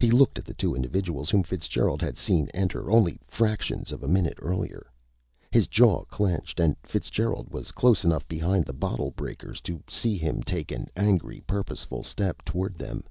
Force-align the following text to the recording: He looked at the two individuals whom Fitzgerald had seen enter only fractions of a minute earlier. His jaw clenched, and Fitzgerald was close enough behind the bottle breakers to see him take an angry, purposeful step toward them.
He 0.00 0.10
looked 0.10 0.38
at 0.38 0.46
the 0.46 0.54
two 0.54 0.74
individuals 0.74 1.28
whom 1.28 1.42
Fitzgerald 1.42 2.00
had 2.00 2.16
seen 2.16 2.48
enter 2.54 2.90
only 2.90 3.20
fractions 3.28 3.92
of 3.92 4.02
a 4.02 4.08
minute 4.08 4.38
earlier. 4.40 4.90
His 5.52 5.66
jaw 5.66 6.04
clenched, 6.04 6.58
and 6.58 6.76
Fitzgerald 6.82 7.50
was 7.52 7.70
close 7.70 8.02
enough 8.02 8.26
behind 8.26 8.64
the 8.64 8.72
bottle 8.72 9.10
breakers 9.10 9.60
to 9.68 9.82
see 9.86 10.16
him 10.16 10.42
take 10.42 10.72
an 10.72 10.88
angry, 10.96 11.42
purposeful 11.46 12.02
step 12.04 12.42
toward 12.46 12.76
them. 12.78 13.04